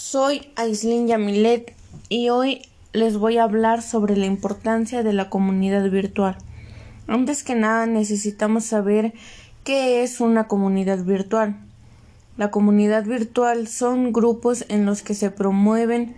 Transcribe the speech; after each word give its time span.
Soy 0.00 0.52
Aislinn 0.54 1.08
Yamilet 1.08 1.74
y 2.08 2.28
hoy 2.28 2.62
les 2.92 3.18
voy 3.18 3.36
a 3.36 3.42
hablar 3.42 3.82
sobre 3.82 4.16
la 4.16 4.26
importancia 4.26 5.02
de 5.02 5.12
la 5.12 5.28
comunidad 5.28 5.90
virtual. 5.90 6.38
Antes 7.08 7.42
que 7.42 7.56
nada 7.56 7.84
necesitamos 7.84 8.64
saber 8.64 9.12
qué 9.64 10.04
es 10.04 10.20
una 10.20 10.46
comunidad 10.46 11.04
virtual. 11.04 11.56
La 12.36 12.52
comunidad 12.52 13.04
virtual 13.04 13.66
son 13.66 14.12
grupos 14.12 14.64
en 14.68 14.86
los 14.86 15.02
que 15.02 15.14
se 15.14 15.32
promueven 15.32 16.14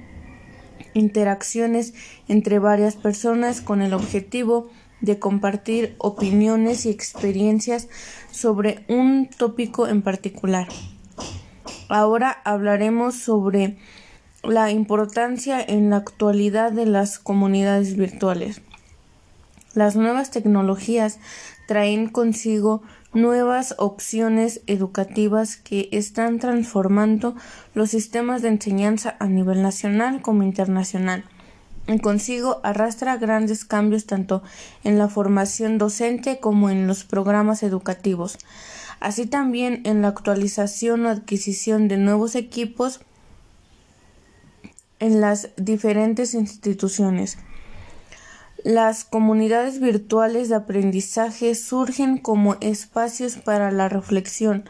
interacciones 0.93 1.95
entre 2.29 2.59
varias 2.59 2.97
personas 2.97 3.63
con 3.63 3.81
el 3.81 3.95
objetivo 3.95 4.69
de 5.01 5.19
compartir 5.19 5.97
opiniones 5.97 6.85
y 6.85 6.91
experiencias 6.91 7.89
sobre 8.31 8.85
un 8.89 9.31
tópico 9.37 9.89
en 9.89 10.03
particular. 10.03 10.69
Ahora 11.91 12.41
hablaremos 12.45 13.17
sobre 13.17 13.77
la 14.45 14.71
importancia 14.71 15.61
en 15.61 15.91
la 15.91 15.97
actualidad 15.97 16.71
de 16.71 16.87
las 16.87 17.19
comunidades 17.19 17.97
virtuales. 17.97 18.63
Las 19.75 19.97
nuevas 19.97 20.31
tecnologías 20.31 21.19
traen 21.67 22.09
consigo 22.09 22.81
nuevas 23.13 23.75
opciones 23.77 24.61
educativas 24.69 25.57
que 25.57 25.89
están 25.91 26.39
transformando 26.39 27.35
los 27.75 27.91
sistemas 27.91 28.41
de 28.41 28.51
enseñanza 28.51 29.17
a 29.19 29.27
nivel 29.27 29.61
nacional 29.61 30.23
como 30.23 30.45
internacional. 30.45 31.25
Y 31.89 31.99
consigo 31.99 32.61
arrastra 32.63 33.17
grandes 33.17 33.65
cambios 33.65 34.07
tanto 34.07 34.45
en 34.85 34.97
la 34.97 35.09
formación 35.09 35.77
docente 35.77 36.39
como 36.39 36.71
en 36.71 36.87
los 36.87 37.03
programas 37.03 37.65
educativos 37.65 38.39
así 39.01 39.27
también 39.27 39.81
en 39.85 40.03
la 40.03 40.09
actualización 40.09 41.07
o 41.07 41.09
adquisición 41.09 41.89
de 41.89 41.97
nuevos 41.97 42.35
equipos 42.35 43.01
en 45.01 45.21
las 45.21 45.49
diferentes 45.57 46.35
instituciones. 46.35 47.39
Las 48.63 49.05
comunidades 49.05 49.81
virtuales 49.81 50.51
de 50.51 50.57
aprendizaje 50.57 51.55
surgen 51.55 52.19
como 52.19 52.57
espacios 52.61 53.39
para 53.39 53.71
la 53.71 53.89
reflexión, 53.89 54.65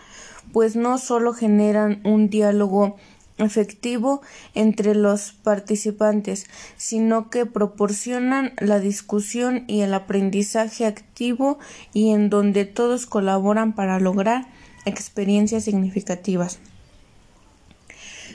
pues 0.52 0.76
no 0.76 0.96
solo 0.98 1.32
generan 1.32 2.00
un 2.04 2.30
diálogo 2.30 2.96
efectivo 3.44 4.22
entre 4.54 4.94
los 4.94 5.32
participantes, 5.32 6.46
sino 6.76 7.30
que 7.30 7.46
proporcionan 7.46 8.52
la 8.58 8.80
discusión 8.80 9.64
y 9.66 9.80
el 9.80 9.94
aprendizaje 9.94 10.86
activo 10.86 11.58
y 11.92 12.10
en 12.10 12.30
donde 12.30 12.64
todos 12.64 13.06
colaboran 13.06 13.74
para 13.74 14.00
lograr 14.00 14.46
experiencias 14.84 15.64
significativas. 15.64 16.58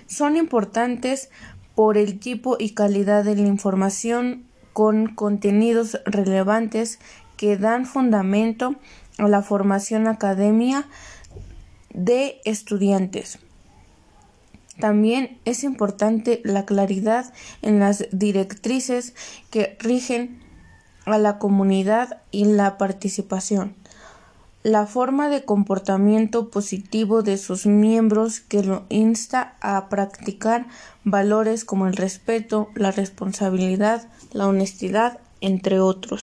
Son 0.08 0.38
importantes 0.38 1.30
por 1.74 1.98
el 1.98 2.20
tipo 2.20 2.58
y 2.60 2.72
calidad 2.72 3.24
de 3.24 3.36
la 3.36 3.48
información 3.48 4.46
con 4.74 5.08
contenidos 5.08 6.00
relevantes 6.06 7.00
que 7.38 7.58
dan 7.58 7.86
fundamento 7.86 8.76
a 9.18 9.28
la 9.28 9.42
formación 9.42 10.08
académica 10.08 10.88
de 11.94 12.42
estudiantes. 12.46 13.40
También 14.80 15.40
es 15.46 15.64
importante 15.64 16.42
la 16.44 16.66
claridad 16.66 17.34
en 17.62 17.80
las 17.80 18.08
directrices 18.12 19.14
que 19.50 19.78
rigen 19.80 20.42
a 21.06 21.18
la 21.18 21.38
comunidad 21.38 22.22
y 22.32 22.46
la 22.46 22.78
participación. 22.78 23.76
La 24.64 24.88
forma 24.88 25.30
de 25.30 25.46
comportamiento 25.46 26.50
positivo 26.50 27.22
de 27.22 27.38
sus 27.38 27.68
miembros 27.68 28.40
que 28.40 28.64
lo 28.64 28.86
insta 28.90 29.56
a 29.62 29.90
practicar 29.90 30.66
valores 31.04 31.66
como 31.66 31.86
el 31.86 31.96
respeto, 31.96 32.70
la 32.74 32.90
responsabilidad, 32.90 34.10
la 34.34 34.48
honestidad, 34.48 35.20
entre 35.40 35.80
otros. 35.80 36.22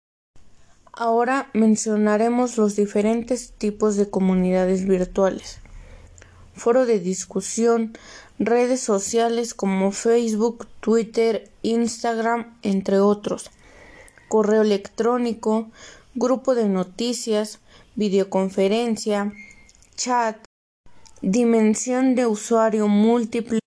Ahora 0.93 1.51
mencionaremos 1.53 2.57
los 2.57 2.77
diferentes 2.77 3.53
tipos 3.53 3.97
de 3.97 4.09
comunidades 4.09 4.87
virtuales. 4.87 5.61
Foro 6.55 6.87
de 6.87 6.99
discusión, 6.99 7.93
redes 8.41 8.81
sociales 8.81 9.53
como 9.53 9.93
Facebook, 9.93 10.67
Twitter, 10.81 11.51
Instagram, 11.61 12.59
entre 12.63 12.99
otros, 12.99 13.51
correo 14.29 14.63
electrónico, 14.63 15.71
grupo 16.15 16.55
de 16.55 16.67
noticias, 16.67 17.61
videoconferencia, 17.97 19.35
chat, 19.95 20.39
dimensión 21.21 22.15
de 22.15 22.27
usuario 22.27 22.89
múltiple, 22.89 23.61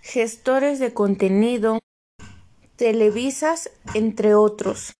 gestores 0.00 0.80
de 0.80 0.92
contenido, 0.92 1.78
televisas, 2.74 3.70
entre 3.94 4.34
otros. 4.34 4.94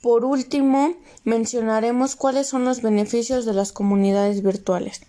Por 0.00 0.24
último, 0.24 0.96
mencionaremos 1.22 2.16
cuáles 2.16 2.48
son 2.48 2.64
los 2.64 2.82
beneficios 2.82 3.46
de 3.46 3.52
las 3.52 3.70
comunidades 3.70 4.42
virtuales 4.42 5.02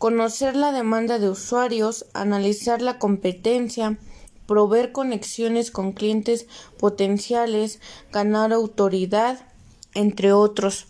conocer 0.00 0.56
la 0.56 0.72
demanda 0.72 1.18
de 1.18 1.28
usuarios, 1.28 2.06
analizar 2.14 2.80
la 2.80 2.98
competencia, 2.98 3.98
proveer 4.46 4.92
conexiones 4.92 5.70
con 5.70 5.92
clientes 5.92 6.46
potenciales, 6.78 7.80
ganar 8.10 8.54
autoridad, 8.54 9.46
entre 9.92 10.32
otros. 10.32 10.86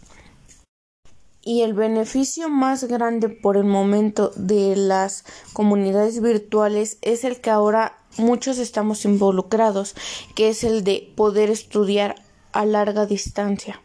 Y 1.43 1.63
el 1.63 1.75
beneficio 1.75 2.49
más 2.49 2.85
grande 2.85 3.29
por 3.29 3.57
el 3.57 3.65
momento 3.65 4.31
de 4.37 4.77
las 4.77 5.25
comunidades 5.55 6.23
virtuales 6.23 6.99
es 7.03 7.25
el 7.25 7.41
que 7.41 7.51
ahora 7.51 7.99
muchos 8.17 8.59
estamos 8.59 9.05
involucrados, 9.05 9.97
que 10.37 10.51
es 10.51 10.63
el 10.63 10.85
de 10.85 11.13
poder 11.17 11.51
estudiar 11.51 12.15
a 12.53 12.65
larga 12.65 13.07
distancia. 13.07 13.83